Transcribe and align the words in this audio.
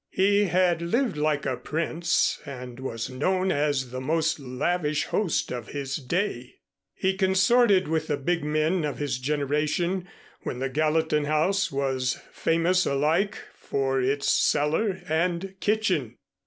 He 0.09 0.45
had 0.45 0.81
lived 0.81 1.15
like 1.15 1.45
a 1.45 1.55
prince 1.55 2.39
and 2.43 2.79
was 2.79 3.07
known 3.07 3.51
as 3.51 3.91
the 3.91 4.01
most 4.01 4.39
lavish 4.39 5.03
host 5.03 5.51
of 5.51 5.67
his 5.67 5.95
day. 5.97 6.55
He 6.95 7.15
consorted 7.15 7.87
with 7.87 8.07
the 8.07 8.17
big 8.17 8.43
men 8.43 8.83
of 8.83 8.97
his 8.97 9.19
generation 9.19 10.07
when 10.39 10.57
the 10.57 10.69
Gallatin 10.69 11.25
house 11.25 11.71
was 11.71 12.19
famous 12.31 12.87
alike 12.87 13.37
for 13.53 14.01
its 14.01 14.27
cellar 14.31 15.03
and 15.07 15.53
kitchen. 15.59 16.17